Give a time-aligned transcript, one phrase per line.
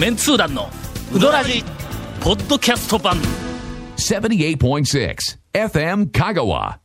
[0.00, 0.70] メンツー団の
[1.14, 1.62] ウドラジ
[2.22, 3.18] ポッドキャスト版。
[3.98, 5.16] 78.6
[5.52, 6.78] FM Kagawa.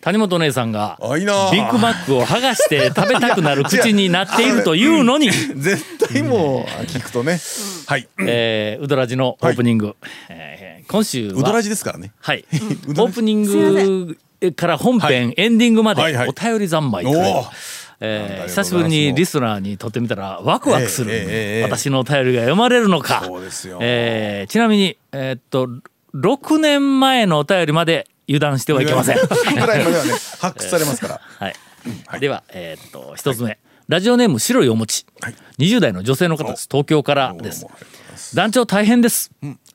[0.00, 7.38] 谷本姉さんがビッグマックを剥がして食べたくなる口になっているというのに、 絶対もう聞くとね。
[7.86, 8.08] はい。
[8.18, 9.94] えー、ウドラジのオープニング、
[10.28, 12.10] えー今週はうどらじですからね。
[12.20, 14.18] はい、 オープニング
[14.56, 15.34] から本編、はい。
[15.36, 16.28] エンディングまではいはい。
[16.28, 17.26] お便り三昧という、おー。
[17.26, 21.62] えーありがとうございます久しぶりにリスナーにとってみたらワクワクする、ええええええ。
[21.62, 23.22] 私のお便りが読まれるのか。
[23.24, 23.78] そうですよ。
[23.80, 25.68] えーちなみに、えーっと
[26.14, 29.16] 6年前のお便りまで油断してはいけません。
[29.16, 29.38] 発
[30.58, 31.20] 掘されますから。
[31.38, 31.48] は
[32.16, 35.34] い、では、えーっと一つ目、ラジオネーム白いお餅、はい。
[35.58, 36.68] 20代の女性の方です。
[36.70, 37.66] 東京からです。
[38.34, 39.30] 団長大変です、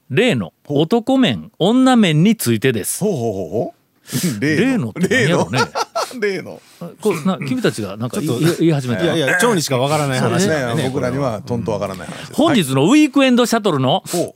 [0.09, 3.03] 例の男面女面についてです。
[3.03, 3.81] ほうほうほうほう。
[4.41, 5.59] 例のって何やろうね
[6.19, 6.61] 例の？
[7.01, 9.03] こうな君たちがなんか言い言い始めた。
[9.03, 10.53] いやいや、蝶にしかわからない話ね。
[10.53, 10.89] だよね。
[10.89, 11.63] 僕らにはとん。
[11.63, 12.33] とわからない話。
[12.33, 14.35] 本日のウィークエンドシャトルのほ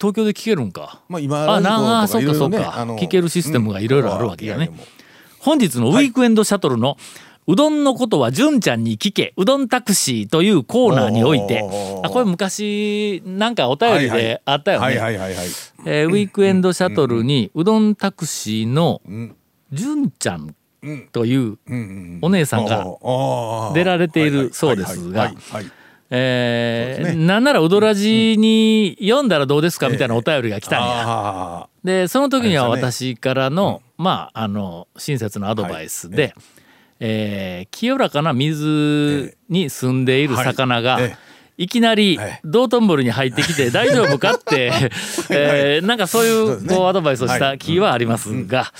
[0.00, 1.02] 東京で聞けるんか？
[1.08, 1.12] う。
[1.12, 2.86] まあ今あなあそうかそうか。
[2.98, 4.70] 聞けるシステムがいろいろあるわけやね。
[5.38, 6.96] 本日のウィークエンドシャトルの、
[7.46, 11.60] うどんのことは純ちゃんに聞けうどんタクシーというコーナーにおいて。
[11.62, 15.46] おーおーおーあこれ昔なんかお便りであったよね、はいはいはいはい。
[15.84, 19.36] えーウィークエンドシャトルにうどんタクシーのん。
[19.72, 20.54] 純ちゃん
[21.12, 21.58] という
[22.22, 22.84] お姉さんが
[23.74, 25.62] 出られているそうですがはいはいはい。
[25.64, 25.72] はい。
[26.10, 27.26] えーね。
[27.26, 31.02] なんならうどらじに読んだらどうですかみたいなお便りが来たんや。
[31.06, 36.34] あでその時には私からの、まああの親切なアドバイスで、
[37.00, 41.16] えー清らかな水に住んでいる魚が、はいえ。
[41.56, 42.40] いきなりええ。
[42.44, 44.90] 道頓堀に入ってきて 大丈夫かって、
[45.30, 46.30] えーなんかそうい
[46.64, 48.72] うこうアドバイスをした気はありますが、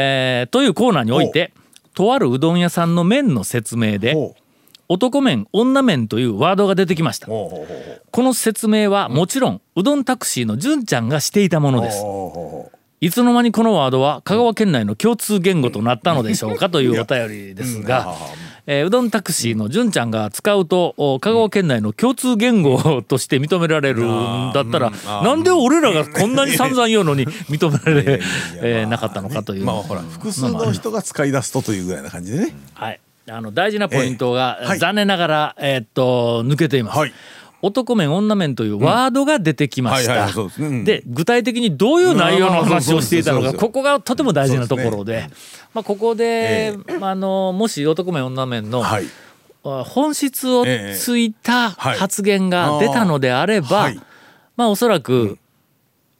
[0.00, 1.52] えーというコーナーにおいて
[1.92, 4.14] とあるうどん屋さんの麺の説明で
[4.88, 7.26] 男麺女麺というワードが出てきました。
[7.26, 7.66] こ
[8.14, 12.02] の説明はもちろんうどんタクシーの純ちゃんがしていたものです。
[13.00, 18.16] いつの間にこのワードは香川県内の共通言語となったのでしょうかというお便りですが、
[18.66, 28.20] えーうどんタクシーの純ちゃんが使うとお香川県内の共通言語として認められるんだったらなんで俺らがこんなに散々言うのに認められ
[28.60, 29.64] えーなかったのかという。
[29.64, 32.54] まあほら複数の人が使い出すとというぐらいな感じでね。
[32.74, 37.00] はい、あの大事なポイントが、残念ながら、えーっと抜けています。
[37.60, 40.28] はい男面女面というワードが出てきました。
[40.84, 45.28] で具体的にどういう内容の話をしていたのかここがとても大事なところで、
[45.74, 48.84] まあ、ここで、ああのもし男面女面の、
[49.62, 50.64] 本質を
[50.94, 51.98] ついたはい。
[51.98, 54.00] 発言が出たのであれば、はい。
[54.56, 55.38] まあおそらく、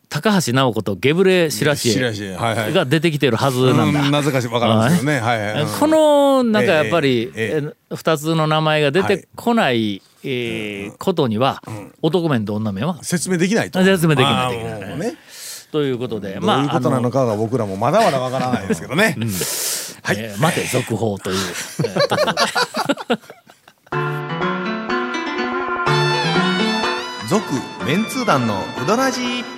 [0.08, 4.00] 高橋直子とゲブレシラシエが出てきているはずなんだ。
[4.00, 5.20] うんなぜかしわからんですけどね。
[5.20, 5.52] はい。
[5.54, 5.78] はいうん。
[5.78, 11.62] このなんかやっぱり、ええ2つの名前が出てこない、えーことには、
[12.00, 13.84] 男面と女面は説明できないと。
[13.84, 14.58] 説明できない
[15.70, 19.14] ということでどういうことなのか、かが僕らもまだまだわからないですけどね。
[19.18, 21.36] あのえー待て続報という、
[21.84, 22.38] えーところで。
[27.28, 27.44] 続
[27.84, 29.57] メンツー団のウドラジー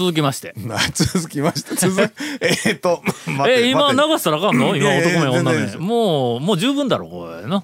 [0.00, 1.74] 続きまして、 な続きまして。
[1.74, 2.00] 続
[2.40, 4.74] えーっと待えー今流したらあかんの？
[4.74, 5.76] 今男面女全然です。
[5.78, 7.46] 面もうもう十分だろこれ。
[7.46, 7.62] の。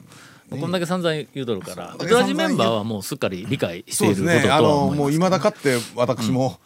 [0.51, 4.51] こんだけ散々言うとるから、ウドラジメンバーはもうすっかり理解していることとはね。
[4.51, 6.59] あの思いますもう今だかって私も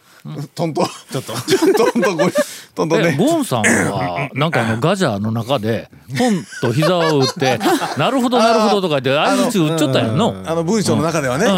[0.55, 0.87] トントン。
[1.11, 1.33] ちょっと。
[1.33, 2.31] トントンご
[2.75, 3.17] トントンえね。
[3.17, 5.89] ゴンさんはなんかあのガジャーの中で
[6.19, 7.59] ポンと膝を打って
[7.97, 10.37] 「なるほどなるほど」とか言って相づち打っちょったんやんの？
[10.45, 11.53] あの文章の中ではね、うん。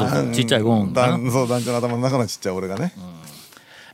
[0.00, 0.92] そうそうちっちゃいゴン
[1.30, 2.92] そう団長の頭の中のちっちゃい俺がね、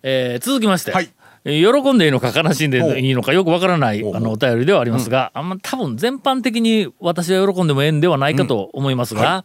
[0.06, 1.10] えー続きまして、はい。
[1.44, 9.44] えー喜んでいいのか悲しんでいいのかよくわからないあのお便りではありますが、あんま多分全般的に私は喜んでもええんではないかと思いますが、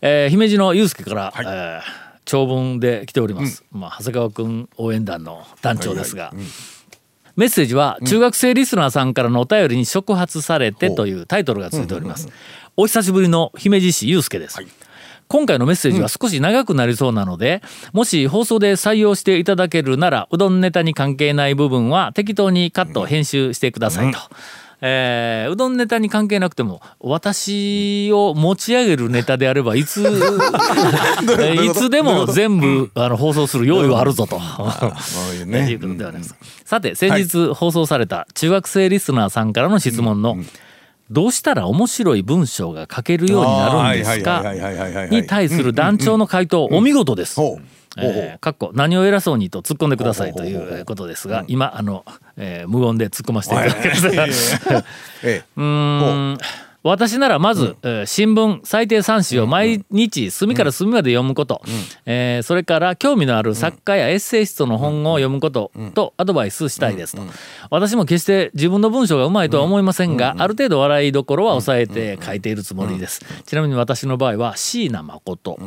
[0.00, 1.46] えー姫路の祐介から、はい。
[1.46, 6.32] えー長文で来ております、まあ、長谷川君応援団の団長ですが、
[7.34, 12.28] メッセージは中学生リスナーさんからのお便りに触発されてというタイトルがついております。
[12.76, 14.60] お久しぶりの姫路市祐介です。
[15.30, 17.62] 今回のメッセージは少し長くなりそうなので、
[17.92, 24.18] もし放送で採用していただけるならうどんネタに関係ない部分は適当にカット編集してくださいと。
[24.82, 34.40] えーうどんネタに関係なくても私を持ち上げるネタであればいつ えーいつでも全部あの放送する用意はあるぞと。
[36.64, 40.36] さて先日放送された中学生リスナーさんからの質問の
[41.10, 44.42] 「どうしたら面白い文章が書けるようになるんですか?」
[45.10, 47.40] に対する団長の回答お見事です。
[47.98, 52.04] えーかっこ何を偉そうにと突っ込んでくださいといほうことですが今あの、
[52.36, 53.94] えー無言で突っ込ませていただきま
[54.32, 54.84] したが
[55.24, 56.38] え うーん
[56.82, 61.60] 私ならまず、えー新聞最低3紙を毎日隅から隅まで読むこと、
[62.06, 67.22] えーそれから興味のある作家やエッセイストの本を読むこととアドバイスしたいですと、
[67.70, 75.58] 私も決して自分の文章がうまいとは思いませんが、ある程度笑いどころは抑えて書いているつもりです、ちなみに私の場合は椎名誠、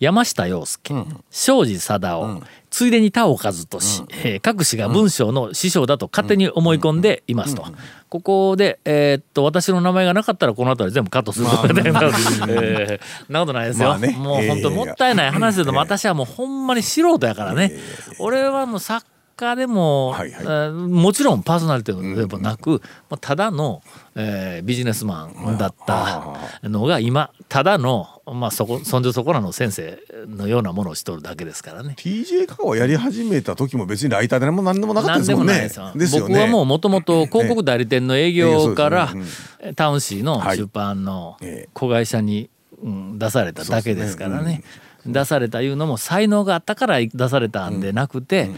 [0.00, 0.94] 山下洋介、
[1.30, 7.66] 庄司貞夫、ついでに田尾和俊、えー各氏が文章の師匠だと勝手に思い込んでいますと。
[8.08, 13.90] ここで、えーっと私の名前がなかったらこの辺り全部カットすることで、 えーそんなことないですよ。
[13.90, 14.16] まあね。
[14.18, 17.72] もう本当もったいない話でも私はもうほんまに素人やからね。
[18.20, 19.06] 俺はもう作
[19.40, 20.44] 家でも、はいはい。
[20.44, 22.78] えーもちろんパーソナリティでもなく、も
[23.12, 23.82] うただの、
[24.14, 29.98] えービジネスマンだったのが今ただの、まあ、そこそんじょそこらの先生
[30.28, 31.94] のようなものをしとるだけですからね。
[31.96, 35.68] TJ カカオやり始めた時も別にライターでも何でもなかった何ですもんね。
[35.96, 36.20] でね。
[36.20, 39.12] 僕はもうもともと広告代理店の営業からええ。
[39.12, 39.26] そうで
[39.70, 40.58] すタウンシーのはい。
[40.58, 42.50] 出版のええ子会社に、
[42.82, 44.62] うん出されただけですからね。
[45.06, 48.50] 出されたいうのも才能があったから出されたんでなくて、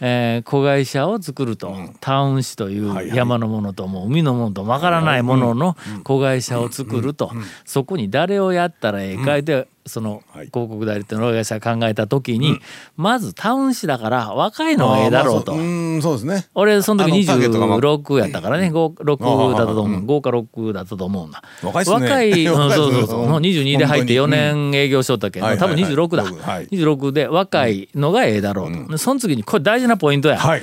[0.00, 7.32] えー子会社を作ると、タウン市という山のものとも海のものともわからないものの子会社を作ると、
[7.64, 10.46] そこに誰をやったらええかいで、そのはい。
[10.46, 12.60] 広告代理店の会社考えた時に、
[12.96, 15.52] まずタウン市だから若いのがええだろうと。
[15.52, 16.46] そううんそうですね。
[16.54, 20.04] 俺その時あのターゲットがまあ26やったからね5 6だったと思う。
[20.04, 21.94] 5か6だったと思うんだ若いっすね。
[21.96, 23.22] 若い、 うそうそうそう。
[23.22, 23.30] うん。
[23.30, 26.32] もう22で入って4本当年営業しとったけど、はい多分26だ、はい。
[26.34, 30.62] はい26で若いのがええだろうと、でその次にこれ大事なポイントや、はい。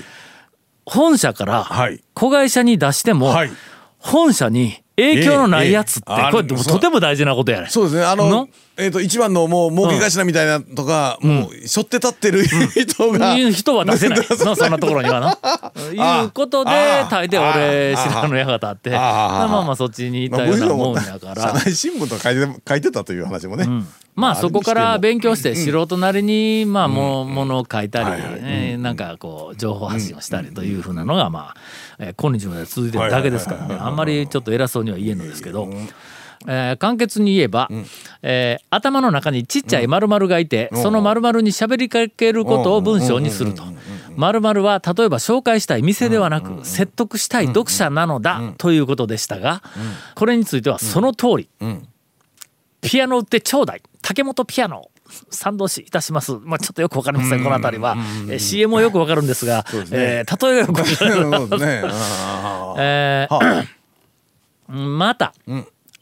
[0.85, 2.01] 本社からはい。
[2.13, 3.51] 子会社に出しても、はい
[4.05, 8.03] 本社に影響のないやつって、これあとても大事なことやねそうですね。
[8.03, 8.49] あのの？
[8.77, 14.19] えっと一番のもう儲け頭みたいなとかもうしょって立ってる人が人は出せない。
[14.29, 15.31] のそんなところにはな。
[16.21, 21.41] いうことであ大抵俺知らぬやがたってまあまあそっちにいたようなもんやから。
[21.41, 23.67] 社内 新聞とか書いて書いてたという話もね
[24.15, 31.55] まあそこから勉強して素人なりにまあものを書いたりなんかこう情報発信をしたりというふうなのがまあ
[31.99, 33.75] えー今日まで続いてるだけですからね。
[33.79, 35.69] あんまりちょっと偉そうには言えんのですけど。
[36.47, 37.69] えー簡潔に言えば、
[38.21, 43.63] えー頭の中にちっちゃい〇〇がいて、その〇〇に喋りかけることを文章にすると。
[44.15, 49.63] 〇〇は例えば紹介したい店ではなく、説得したい読者なのだということでしたが、
[50.13, 51.49] これについてはその通り、
[52.85, 53.81] ピアノ売ってちょうだい。
[54.01, 54.89] 竹本ピアノ
[55.29, 56.33] 賛同しいたします。
[56.41, 57.95] まあちょっとよくわかりません、この辺りは。
[58.29, 60.95] えー CM もよくわかるんですが、えー例えがよくわかる。
[60.95, 61.83] そうですね。
[62.77, 63.67] えー
[64.67, 65.33] また、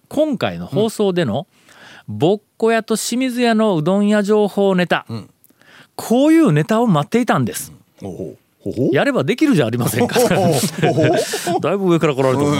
[0.07, 1.47] 今回の放送での、
[2.07, 5.05] ぼっこ屋と清水屋のうどん屋情報ネタ、
[5.95, 7.73] こういうネタを待っていたんです。
[8.01, 8.37] ほうほうほうほう
[8.91, 10.19] やればできるじゃありませんか。
[11.61, 12.55] だいぶ上から来られると思う。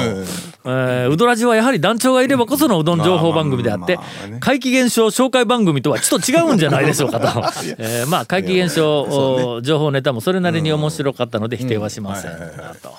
[0.66, 4.00] えーうどらじはやはり団長がいればこそのうどん情報番組であって
[4.40, 7.28] 怪奇現象紹介番組とはちょっと違うんじゃないでしょうかと、
[7.78, 12.94] えーまあ怪奇現象お情報ネタもそれなりに面白かったので否定はしませんがと。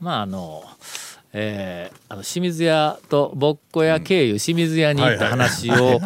[0.00, 0.62] まああの
[1.32, 6.00] えーあの清水屋とぼっこ屋経由清水屋に行った話を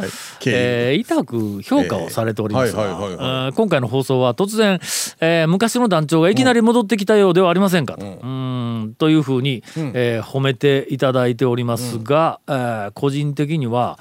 [0.45, 2.73] 痛く評価をされております。
[2.75, 4.79] が今回の放送は突然、
[5.21, 13.99] えー昔の団長がいきなり戻ってきたようではありませんかと、うーんというふうに、えー褒めていただいておりますが、えー個人的には、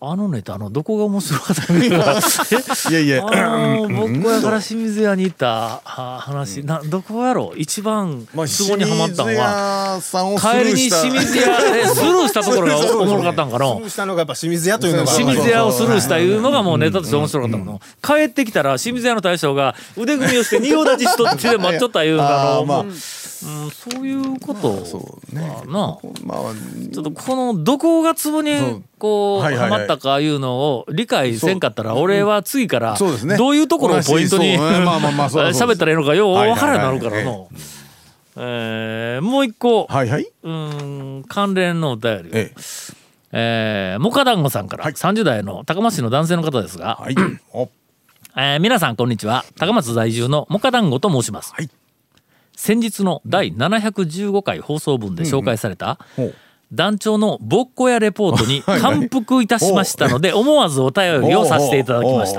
[0.00, 2.20] あのネタのどこが面白かったのか。
[2.90, 3.26] いやいや。
[3.28, 7.58] あの僕やから清水屋に行ったあ話、などこやろう。
[7.58, 9.92] 一番まあツボにはまったの清水は。
[9.96, 10.22] 屋さ
[10.64, 13.74] んをスル帰りに清水屋でスルーしたところがおもろかったんかな。
[13.74, 22.80] スルーしたのがやっぱ清水屋というのが清水屋をスルーしたいうのがもうネタとして面白かったもの、帰ってきたら清水屋の大将が腕組みをして仁王立ちしとって待っちょったいう あのまあ。
[22.80, 23.70] うん。
[23.70, 24.72] そういうこと
[25.32, 25.98] かな。
[26.24, 26.54] まあ
[26.92, 29.70] ちょっとこのどこがツボにこうはいはいはい。
[29.70, 37.48] はまったかいうのを理解せんかったら俺は次からどういうところをポイントに喋ったらいいのかよう分からんなるからはいはいの。
[38.36, 39.86] えーもう一個。
[39.86, 40.26] はいはい。
[40.42, 42.54] うん関連のお便りをええ。
[43.34, 47.14] えー、モカ団子さんから30代の高松市の男性の方ですが、はい。
[47.52, 47.68] お。
[48.36, 49.44] えー皆さんこんにちは。
[49.58, 51.70] 高松在住のモカ団子と申します、はい。
[52.56, 56.34] 先日の第715回放送分で紹介されたほう。
[56.72, 62.38] 団長のぼっこやレポートに 感服いたしましたので 思わずお便りをさせていただきました。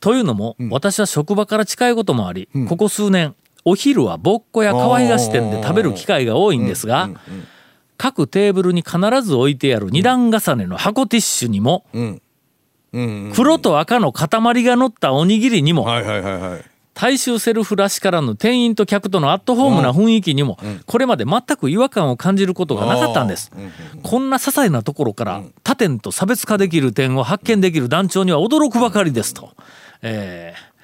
[0.00, 3.34] というのも、私は職場から近いこともあり、ここ数年
[3.68, 7.10] お昼はぼっこや川東店で食べる機会が多いんですが、
[7.98, 11.84] 各テーブルに必ず置いてある二段重ねの箱ティッシュにも、
[13.34, 15.84] 黒と赤の塊が乗ったおにぎりにも、
[16.94, 23.52] 大衆セルフらしからぬ店員と客とのアットホームな雰囲気にも、これまで全く違和感を感じることがなかったんです。
[24.02, 29.50] こんな些細なところから他店と差別化できる点を発見できる団長には驚くばかりですと。
[30.02, 30.77] えー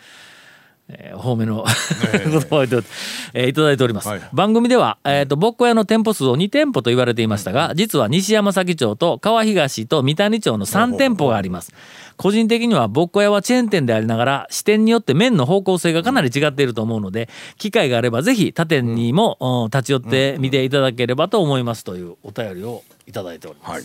[0.89, 1.65] えー、方面の
[2.13, 2.89] 言葉をいただいて
[3.33, 4.21] えーいただいております、はい。
[4.33, 11.73] 番組では、えー、とぼっこ屋の店舗数を2店舗と言われていましたが実は西山崎町と川東と三谷町の3店舗があります。
[12.17, 23.85] 個人的にはぼっこ屋はチェーン店でありながら支店によって麺の方向性がかなり違っていると思うので機会があればぜひ他店にも、うん立ち寄って見ていただければと思いますというお便りをいただいております、はい。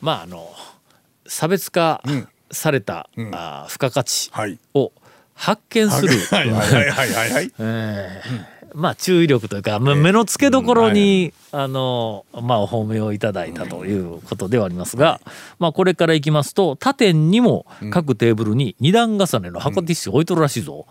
[0.00, 0.50] まああの
[1.26, 2.02] 差別化
[2.50, 4.58] された、あー付加価値はい。
[4.74, 4.92] を
[5.38, 7.52] 発見する、はいはいはいはいはいはい。
[7.58, 15.22] えーまあ注意力というか、ま目の付けどころに、あのまあお褒めをいただいたということではありますが、
[15.58, 20.86] まあこれからいきますと他店にも各テーブルに二段重ねの箱ティッシュ置いとるらしいぞ、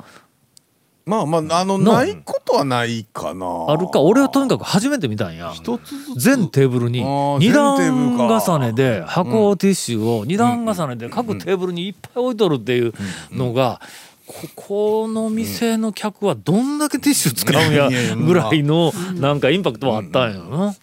[1.05, 1.93] まあまああのの。
[1.93, 3.45] ないことはないかな。
[3.69, 4.01] あるか？
[4.01, 5.51] 俺はとにかく初めて見たんや。
[5.53, 7.03] 一つ全テーブルに
[7.39, 7.77] 二段
[8.17, 12.93] 重ねで箱ティッシュを二段重ねで各テーブルにいっぱい置いとるっていう
[13.31, 13.79] のが
[14.27, 20.75] ここの店の客はどんだけティッシュ使うんやぐらいのなんかインパクトはあったんやな。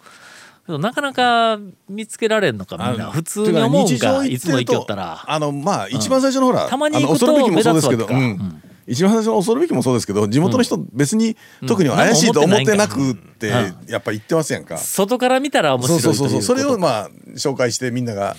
[0.67, 5.23] なかなか見つけられんのかみんな普通に思うんかいつも行きよったら。
[5.27, 8.61] あのまあ一番最初のほら、たまに行くとあの恐るべきもそうですけど、目立つわけかうん。
[8.87, 11.37] 一番最初の恐るべきもそうですけど地元の人別に
[11.67, 13.53] 特に怪しいと思ってなくってうん。
[13.87, 14.79] やっぱ言ってますやんか。
[14.79, 16.57] 外から見たら面そ白いというううそそうそう。
[16.57, 18.35] それをまあ紹介してみんなが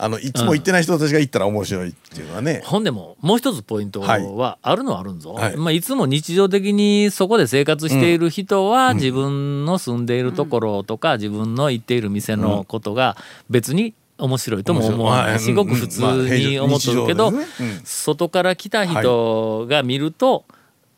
[0.00, 2.62] あのいつも行ってない人たちが行ったら面白いっていうのはね。
[2.64, 5.54] ほんでももう一つポイントはあるのはあるんぞ、はい。
[5.54, 13.16] いまあ、いつも日常的にそこで生活している人は自分の住んでいるところとか自分の行っている店のことが
[13.50, 15.66] 別に面白いとも思わないし面白い。
[15.66, 17.32] ごく普通に思っとるけど
[17.84, 20.44] 外から来た人が見ると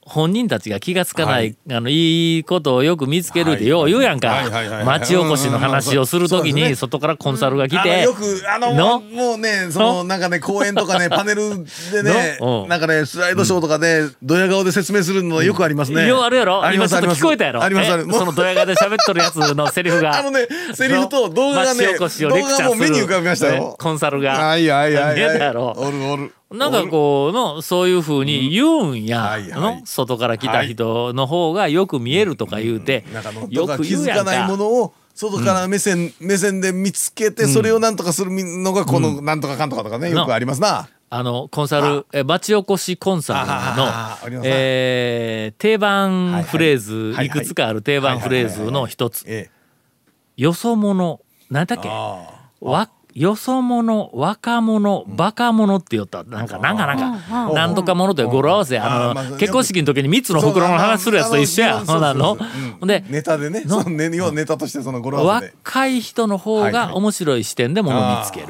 [0.03, 4.29] 本人たちが気がつかない、あのいいことをよく見つけるってよう言うやんか。
[4.29, 4.85] はいはいはいはい。
[4.85, 9.01] 町おこしの話をするときに外からコンサルが来てよくあのの？
[9.01, 11.51] もうねそのなんかね公園とかね パネル
[11.93, 12.39] でね
[12.69, 16.09] なんかねスライドショーとかでドヤ顔で説明するのよくありますね。
[16.09, 16.65] ようあるやろ。
[16.65, 17.63] あります今ちょっと聞こえたやろ。
[17.63, 20.17] ありますそのドヤ顔で喋っとるやつのセリフが。
[20.19, 23.53] あのねセリフと動画がね動画も目に浮かびましたよ。
[23.53, 23.75] ね？
[23.79, 25.57] コンサルがはいはいはいはい。
[25.57, 26.33] おるおる。
[26.51, 34.13] なんかこうのそういうふうに言うんや、の外から来た人の方がよく見えるとか言うて、なんかのよく気言うか。
[34.13, 34.57] づかないも。
[34.57, 40.89] のを外から目線、目線で見つけてそれをなんとかするのがこのなんとかかんとかとかねよくありますな。
[41.13, 49.51] あのコンサルえ町おこしコンサルのえー定番フレーズ、はいくつかある定番フレーズの一つええ
[50.37, 56.25] よそ者何だっけあわよそ者若者バカ者って言った。
[56.25, 61.85] なんかなんかなんかなんとか者という語呂合わせあの結婚式の時に3つの袋の話するやつと一緒や。
[61.85, 62.39] そうなの。
[62.83, 63.65] でネタでね。
[63.65, 64.11] のそのね。
[64.17, 65.55] 要はネタとしてその語呂合わせで。
[65.65, 68.47] 若い人の方が面白い視点でものを見つける。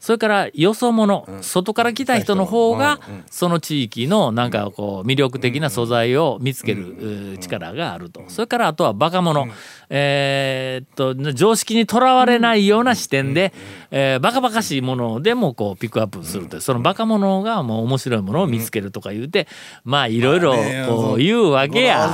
[0.00, 8.22] それからよそ者外から来た人の方がその地域のなんかこう魅力的な素材を見つける力があると。
[8.28, 9.46] それからあとはバカ者。
[9.94, 13.52] えーっと常識にとらわれないような視点で
[13.94, 19.46] えーバカバカしいものでもこうピックアップするとそのバカ者がもう面白いものを見つけるとか言うて
[19.84, 20.54] まあいろいろ
[20.88, 22.08] こう言うわけや。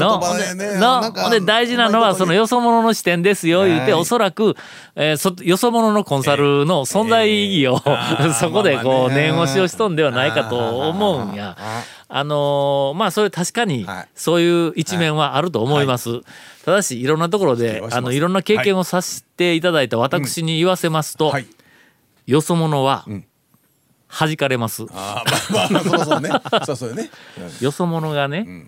[0.00, 4.56] のので大事なのはそのよそ者の視点ですよ言うてはいおそらく、
[4.96, 11.56] えーそよそ者のコンサルの存在意義を、ー そこでこう念押しをしとんではないかと思うんや。
[12.08, 14.08] あのーまあそれ確かにはい。
[14.14, 16.20] そういう一面はあると思います。
[16.64, 21.46] ただしいろんなところであのいろんな経験をさせていただいた私に言わせますと、はい。
[22.26, 23.24] よそ者はん。
[24.08, 24.84] 弾かれます。
[24.90, 26.30] あーまあまあそうそうね。
[26.66, 27.10] そうそうね。
[27.60, 28.66] よそ者がね、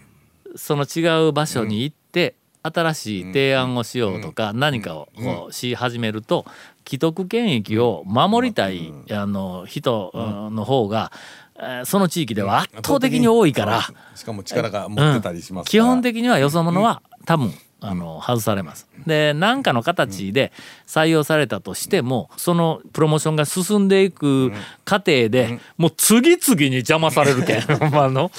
[0.57, 6.47] その違う場所に行って、新しい提案をしようとか、何かをこうし始めると
[6.89, 10.11] 既得権益を守りたい、あの人
[10.51, 11.13] の方が、
[11.57, 13.83] えーその地域では圧倒的に多いから、
[14.17, 15.71] しかも力が持ってたりしますから。
[15.71, 18.89] 基本的にはよそ者は多分あの外されます。
[19.07, 20.53] で何かの形で
[20.87, 24.53] 採用されたとしてもそのプロモーションが進んでいく
[24.85, 27.63] 過程でもう次々に邪魔されるけん。
[27.93, 28.31] まあの。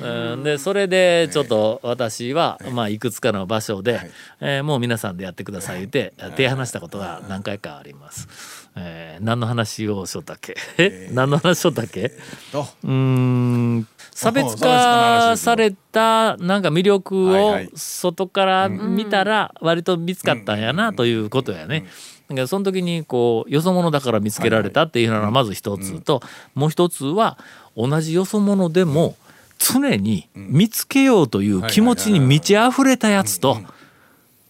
[0.00, 0.42] うん。
[0.42, 2.98] でそれでちょっと私は、まあ、い。
[2.98, 4.00] くつかの場所で、
[4.40, 8.63] えーもう皆さんでやってください言って手離したことが何回かあります。
[8.76, 10.56] えー何の話をしよったっけ？
[10.78, 12.12] え何の話しよったっけ？
[12.52, 12.66] と。
[12.82, 13.86] うーん。
[14.12, 21.86] 差別化されたなんか魅力を外から見たら割と見つかったんやなということやね。
[22.28, 26.22] だからその時にこうよそ者だから見つけられたっていうのがまず一つと
[26.54, 27.38] もう一つは
[27.76, 29.16] 同じよそ者でも
[29.58, 33.58] 常に見つけようという気持ちに満ち溢れたやつと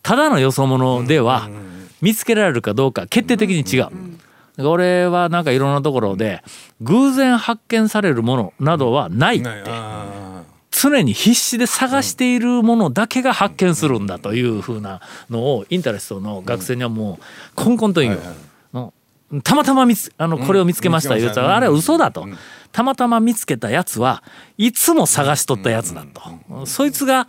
[0.02, 1.48] ただのよそ者では
[2.04, 3.88] 見つけられるかどうか決定的に違う。
[4.58, 6.44] 俺はなんかいろんなところで
[6.80, 17.24] 偶然発見されるものなどはないってあ常に必死で探しているものだけが発見するんだというふうなのをインタレストの学生にはもう
[17.56, 18.20] コンコンと言う
[19.42, 22.28] たまたま見つあのこれを見つけました言うたらあれは嘘だと。
[22.70, 24.22] たまたま見つけたやつは
[24.58, 26.66] いつも探しとったやつだと。
[26.66, 27.28] そいつが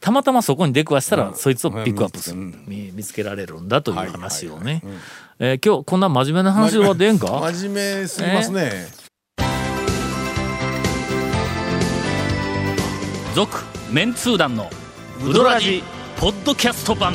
[0.00, 2.36] たまたまそこに出くわしたらそいつをピックアップする。
[2.66, 4.82] 見見つけられるんだという話をね。
[5.40, 7.26] えー今日こんな真面目な話は出んか？
[7.26, 8.86] ー 真面目すぎますね。
[13.34, 13.56] 続
[13.90, 14.70] メンツー団の
[15.24, 15.82] ウドラジ
[16.16, 17.14] ポッドキャスト版。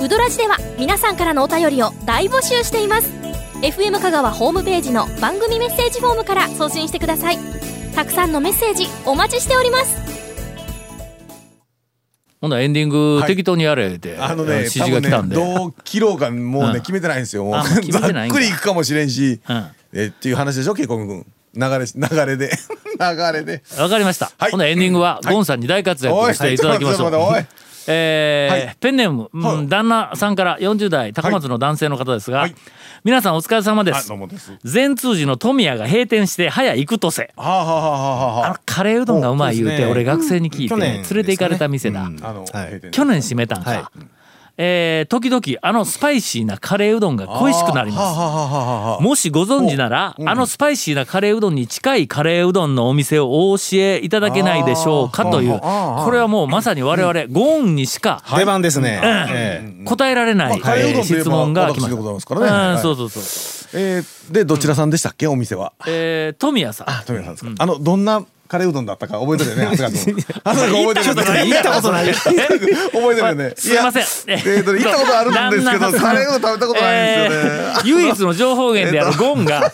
[0.00, 3.17] ウドラジでは皆さんからのお便りを大募集しています
[3.60, 7.38] FM 香川ホームページの番組メッセージフォームから送信してください。
[7.92, 9.96] たくさんのメッセージお待ちしております。
[12.40, 13.26] ほんならエンディングはい。
[13.26, 16.74] 適当にやれって、あのね、指示が来たんで、ねどう切ろうかもうね、うん。
[16.74, 17.50] 決めてないんですよ。
[17.50, 17.64] ざっ
[18.28, 19.66] くりいくかもしれんし、うん。
[19.92, 21.26] えっていう話でしょ、ケイコム君。
[21.56, 22.50] 流れ流れで。
[23.00, 23.64] 流れで。
[23.76, 24.50] わかりました、はい。
[24.52, 25.34] ほんならエンディングははい。
[25.34, 27.10] ゴンさんに大活躍していただきましょう、
[27.88, 28.76] えーはい。
[28.78, 29.66] ペンネーム、うんはい。
[29.66, 32.54] 旦那さんから40代高松の男性の方ですが、はい
[33.04, 34.12] 皆さんお疲れ様です。
[34.64, 37.32] 善通寺の富谷が閉店して早行くとせ。
[37.36, 42.10] はあ、はあはあのカレーうどんがうまい言うて俺学生に聞いて連れて行かれた店だ、
[42.90, 43.92] 去年閉めたんか、は
[44.60, 49.02] えー時々あのスパイシーなカレーうどんが恋しくなります。
[49.02, 59.00] もしご存知なら、あのスパイシーなカレーうどんに近いカレーうどんのお店をお教えいただけないでしょうかというこれはもうまさに我々ゴーンにしか出番ですね。
[59.30, 59.84] ええ。
[59.84, 62.46] 答えられない、まあカレー質問が来ま私でございますからね。
[62.48, 62.82] うんはい。
[62.82, 63.22] そうそうそう、
[63.80, 65.72] えーで、どちらさんでしたっけ、お店は？
[65.86, 66.90] えー、富谷さん。
[66.90, 67.62] あ、富谷さんですか。
[67.62, 70.16] あの、どんなカレーうどんだったか覚えてるよね、長谷川君。
[70.16, 71.52] 長谷川君覚えてるよね。
[71.52, 72.14] 行ったことない。
[72.16, 73.52] 覚えてるよね。
[73.56, 77.50] すいませんやえーと、 行ったことあるんですけど、カレーうどん食べたことないんですよね。
[77.52, 79.70] えー唯一の情報源であるゴンが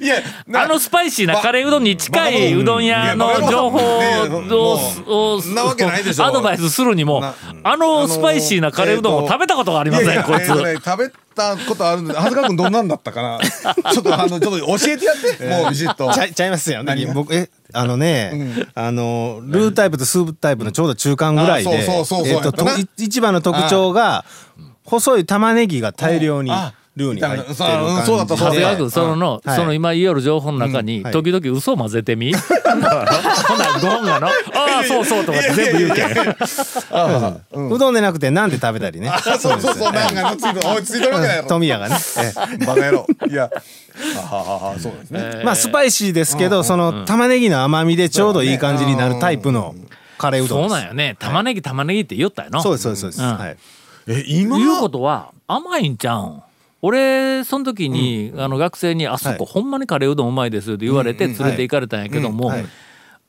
[0.00, 6.24] いや、なあのスパイシーなカレーうどんに近いうどん屋の情報ををなわけないでしょ。
[6.24, 10.46] アドバイスするにもなあのスパイシーなカレーうどんを食べたことがありませんこいつ。
[10.46, 13.40] 食べたことあるんで、長谷川君どんなんだったかな。
[13.92, 16.12] ちょっと、あの、ちょっと教えてやって、もうビシッと。
[16.12, 16.84] ちゃいちゃいますよ。
[17.14, 21.86] 僕、え、あのね、あの、ルータイプとスープタイプのちょうど中間ぐらいで、
[22.98, 24.24] 一番の特徴が、
[24.84, 28.06] 細い玉ねぎが大量にあルーに入ってるそう感。
[28.06, 29.56] そうだったそうだった長谷川君そのの、はい。
[29.56, 32.34] その今言いよる情報の中に、時々嘘混ぜてみ？
[32.36, 37.72] ほなゴンがの「ああそうそう」とかって全部言うけん。
[37.74, 39.10] うどんでなくて、なんで食べたりね。
[39.40, 41.48] そうそうそう、なんか、ついて、落ち着いてるわけないやろ。
[41.48, 41.96] 富谷がね。
[42.18, 42.64] ええ。
[42.66, 43.06] バカ野郎。
[43.30, 43.50] いや、
[44.80, 45.42] そうですね。
[45.44, 49.74] まあ、スパイシーですけど、その玉ねぎの甘みでちょうどいい感じになるタイプの
[50.18, 50.68] カレーうどん。
[50.68, 51.16] そうなんよね。
[51.18, 53.22] 玉ねぎ玉ねぎって言ったよのそうです、そうです、そうです。
[53.22, 53.38] うん。
[53.38, 53.56] はい。
[54.08, 54.58] え、今？
[54.58, 56.42] いうことは甘いんちゃうん？
[56.82, 59.52] 俺その時に、あの学生に「あそこ、はい。
[59.52, 62.52] ほんまにカレーうどんうまいです」って言われて連れて行かれたんやけども、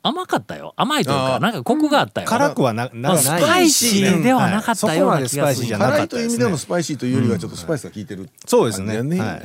[0.01, 0.73] 甘かったよ。
[0.75, 8.29] 甘いというかなんかコクがあったよ、辛くはな、なまあスパイシーではなかったような気がするそこまでスパイシーじゃなか辛いという意味でのスパイシーというよりはちょっとスパイスが効いてる。
[8.45, 9.03] そうですね。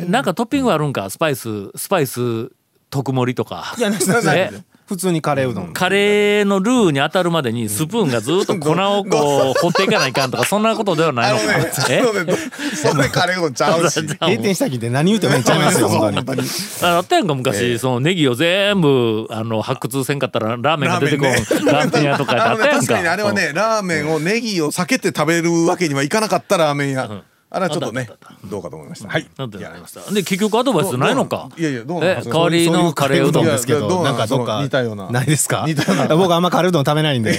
[0.09, 1.11] なんかトッピングあるんか？
[1.11, 2.51] スパイススパイス
[2.90, 3.75] 特盛りとか。
[3.77, 3.97] いや、な
[4.88, 5.74] 普通にカレーうどん。
[5.74, 11.44] カレーのルーに当たるまでにスプーンがずっと粉をこう 掘っていかないかんとかそんなことではないのか。
[11.90, 12.03] え？
[12.74, 14.01] それカレーうどんちゃうし。
[14.18, 16.42] 閉店したきって何言うてもいっちゃいますよ、本当に。
[16.83, 21.33] ああったやんか昔、そのネギを全部あの発掘せんかったらラーメンが出てこん。
[21.66, 22.87] ラーメン屋とかあったやんか。
[22.87, 27.11] 確かにあれはね、ラーメンをネギを避けて食べるわけにはいかなかったラーメン屋。
[27.50, 28.11] あれはちょっとね、
[28.44, 29.08] どうかと思いました。
[29.08, 29.26] はい。
[29.38, 30.00] なんてやりました。
[30.12, 35.08] で結局アドバイスないのかいやいや、どう代わりのカレーうどんですけど、ななんんかどっか似たような。
[35.11, 35.64] ないですか？
[35.66, 37.32] 似たような僕あんまカレーうどん食べないんで。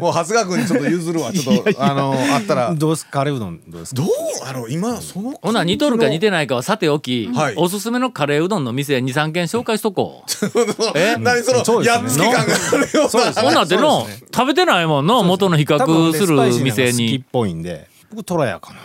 [0.00, 1.32] もう長谷川君にちょっと譲るわ。
[1.32, 2.74] ちょっと、 あの、あったら。
[2.74, 4.02] どうすカレーうどんどうですか？
[4.02, 4.10] どう
[4.44, 5.30] あの、今、その。
[5.40, 10.28] ほな似とるか似てないかはさておき、はいおすすめのカレーうどんの店23軒紹介しとこう
[10.98, 11.16] え？
[11.16, 13.42] 何その、やっつけ感があるような。
[13.42, 17.86] ほんなっての、食べてないもんの元の比較する店好きっにぽいんで。
[18.10, 18.78] 僕、トラヤかな。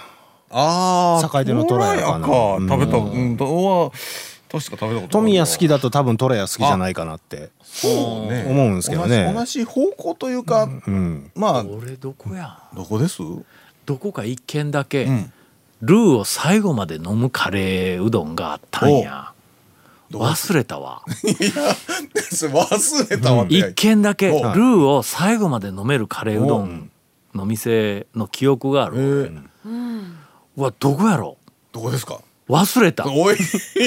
[0.54, 2.28] ああ坂出のトラヤかな。
[2.58, 3.38] うん食べたうん。
[3.38, 3.92] とは
[4.52, 7.90] 確か食べたこと富谷好きだだと多分トラヤ好きじゃないかなってそ
[8.28, 8.46] うね。
[8.48, 9.32] 思うんですけどね。
[9.36, 12.60] 同じ方向というかうんまあ俺どこや？
[12.76, 13.22] どこです？
[13.86, 15.32] どこか一軒だけ、ん。
[15.82, 19.32] ルーを最後まで飲むカレーうどんがあったんや。
[20.12, 21.02] 忘れたわ。
[21.08, 23.44] 忘れたわ。
[23.44, 26.90] って一軒だけルおーを最後まで飲めるカレーうどん
[27.34, 30.14] の店の記憶があえるー
[30.56, 31.38] うわどこやろ？
[31.72, 32.20] どこですか？
[32.50, 33.06] 忘れた。
[33.08, 33.38] おいい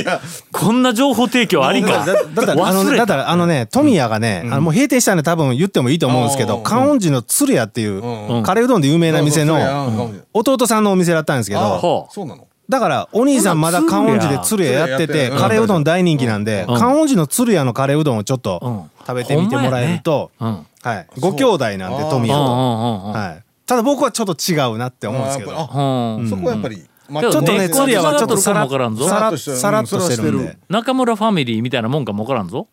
[0.04, 0.20] や。
[0.50, 2.04] こんな情報提供ありか？
[2.04, 3.06] だだだからあの忘れた。
[3.06, 6.64] だからあのね富谷がね、あのもう閉店したんで多分言ってもいいと思うんですけどうん。
[6.64, 8.42] 観音寺の鶴屋っていう、うん。
[8.42, 12.48] カレーうどんで有名な店の弟さんのお店だったんですけあどそうなの？
[12.68, 16.78] だからお兄さんまだ観音寺で鶴屋やっててカレーうどん大人気なんでうん。
[16.78, 18.90] 観音寺の鶴屋のカレーうどんをちょっとうん。
[19.06, 20.64] 食べてみてもらえると、は
[21.16, 25.50] い、ご兄弟なんで富谷と、はい、ただ僕はちょっと違うなって思うんですけど。
[25.52, 26.30] あやっぱりうん。
[26.30, 32.68] そこはやっぱりまあちょっとね根っこ鶴屋はちょっとさらわからんぞさらさらっとしてるさらっとしてるん中村ファミリーみたいなもんかもわからんぞ。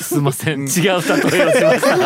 [0.00, 0.60] すいません。
[0.60, 1.96] 違う例えをしました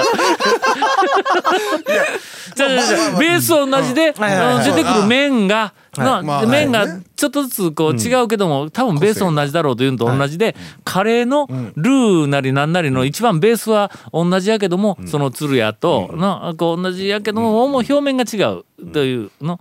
[2.54, 10.54] じゃあじゃベース同じであの出てくる麺がなまあ麺がちょっとずつこう違うけども多分ベース同じだろうというのと同じで
[10.84, 19.60] カレーのルーなりなんなりの一番ベースは同じやけどもその鶴屋となこう同じやけどももう表面が違うというの。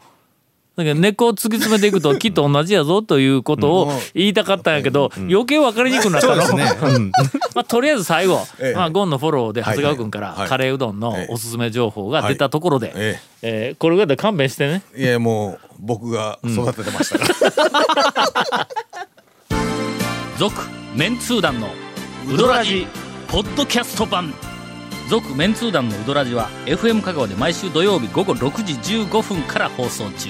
[0.78, 6.36] だけど根っこを突き詰めていくときっと同じやぞということを言いたかったんやけど余計分かりにくくなったの。
[7.56, 8.74] まあ、とりあえず最後、ええ。
[8.76, 11.34] まあ、ゴンのフォローで長谷川君からカレーうどんのええ。
[11.34, 13.72] おすすめ情報が出たところで、ええ。
[13.76, 14.84] ーこれぐらいで勘弁してね。
[14.96, 17.26] いやもう僕が育ててましたか
[18.52, 18.68] ら。
[20.38, 20.54] 続
[20.96, 21.70] メンツー団の
[22.32, 22.86] ウドラジ
[23.28, 24.32] ポッドキャスト版。
[25.10, 30.30] 続メンツー団のウドラジは FM 香川で毎週土曜日午後6時15分から放送中